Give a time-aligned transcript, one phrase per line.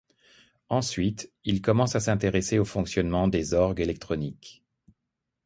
[0.69, 4.63] Ensuite, il commence à s’intéresser au fonctionnement des orgues électroniques.